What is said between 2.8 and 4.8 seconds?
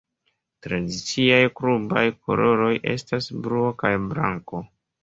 estas bluo kaj blanko.